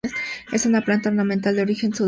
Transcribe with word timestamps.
Es 0.51 0.65
una 0.65 0.81
planta 0.81 1.09
ornamental 1.09 1.55
de 1.55 1.61
origen 1.61 1.93
sudafricano. 1.93 1.99